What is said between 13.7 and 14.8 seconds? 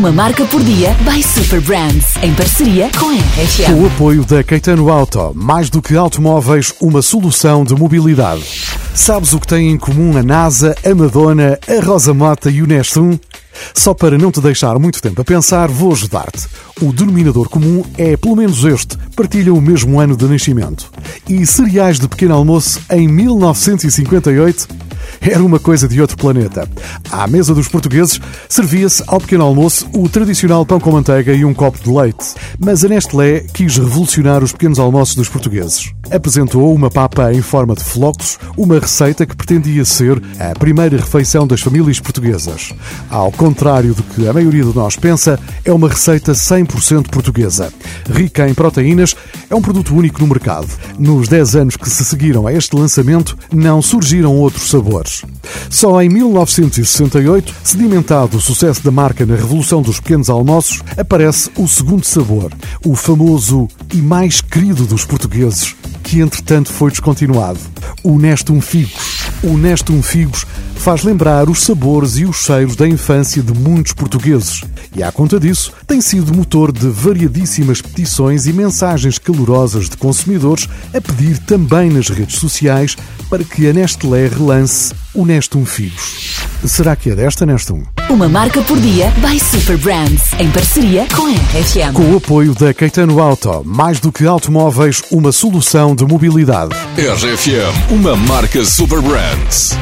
Só para não te deixar